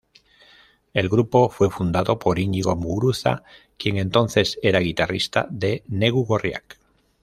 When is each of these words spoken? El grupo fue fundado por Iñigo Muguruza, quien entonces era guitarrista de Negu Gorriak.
El 0.95 1.09
grupo 1.09 1.47
fue 1.51 1.69
fundado 1.69 2.17
por 2.17 2.39
Iñigo 2.39 2.75
Muguruza, 2.75 3.43
quien 3.77 3.97
entonces 3.97 4.57
era 4.63 4.79
guitarrista 4.79 5.45
de 5.51 5.83
Negu 5.89 6.25
Gorriak. 6.25 6.79